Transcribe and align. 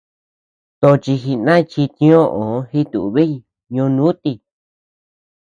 Tochi 0.79 1.13
jinay 1.23 1.63
chita 1.71 1.97
ñóʼoo 2.09 2.57
jitúbiy 2.71 3.33
ñonútii. 3.73 4.35